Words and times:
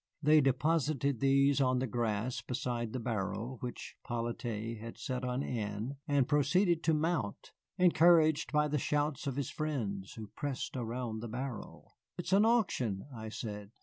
They 0.23 0.41
deposited 0.41 1.19
these 1.19 1.61
on 1.61 1.77
the 1.77 1.85
grass 1.85 2.41
beside 2.41 2.91
the 2.91 2.99
barrel, 2.99 3.57
which 3.59 3.93
'Polyte 4.03 4.79
had 4.79 4.97
set 4.97 5.23
on 5.23 5.43
end 5.43 5.97
and 6.07 6.27
proceeded 6.27 6.81
to 6.85 6.95
mount, 6.95 7.51
encouraged 7.77 8.51
by 8.51 8.67
the 8.67 8.79
shouts 8.79 9.27
of 9.27 9.35
his 9.35 9.51
friends, 9.51 10.13
who 10.13 10.25
pressed 10.35 10.75
around 10.75 11.19
the 11.19 11.27
barrel. 11.29 11.97
"It's 12.17 12.33
an 12.33 12.45
auction," 12.45 13.05
I 13.13 13.29
said. 13.29 13.69